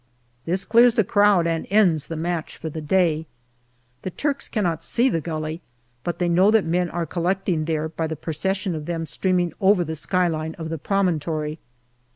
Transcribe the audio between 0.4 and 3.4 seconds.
This clears the crowd and ends the match for the day.